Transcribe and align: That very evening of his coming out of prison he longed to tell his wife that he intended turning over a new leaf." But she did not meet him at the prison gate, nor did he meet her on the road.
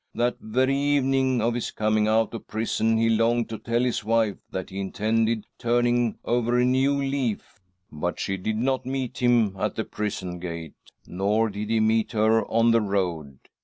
That 0.15 0.39
very 0.39 0.75
evening 0.75 1.41
of 1.43 1.53
his 1.53 1.69
coming 1.69 2.07
out 2.07 2.33
of 2.33 2.47
prison 2.47 2.97
he 2.97 3.07
longed 3.07 3.49
to 3.49 3.59
tell 3.59 3.83
his 3.83 4.03
wife 4.03 4.37
that 4.49 4.71
he 4.71 4.79
intended 4.79 5.45
turning 5.59 6.17
over 6.25 6.57
a 6.57 6.65
new 6.65 6.93
leaf." 6.95 7.59
But 7.91 8.19
she 8.19 8.35
did 8.37 8.57
not 8.57 8.83
meet 8.83 9.19
him 9.19 9.55
at 9.59 9.75
the 9.75 9.83
prison 9.83 10.39
gate, 10.39 10.73
nor 11.05 11.49
did 11.51 11.69
he 11.69 11.79
meet 11.79 12.13
her 12.13 12.43
on 12.47 12.71
the 12.71 12.81
road. 12.81 13.37